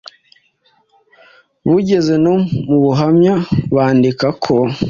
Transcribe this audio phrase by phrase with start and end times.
[1.69, 2.33] bugeze no
[2.67, 3.35] mu buhamya
[3.73, 4.55] bandika ko